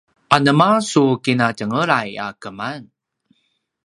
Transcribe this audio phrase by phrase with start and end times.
[0.35, 2.81] anema su kinatjenglay a keman?